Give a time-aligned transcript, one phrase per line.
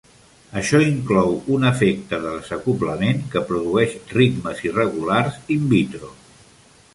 [0.59, 6.11] Això inclou un efecte de desacoblament que produeix ritmes irregulars in vitro.